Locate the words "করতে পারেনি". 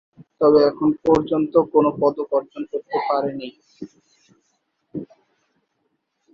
2.71-3.49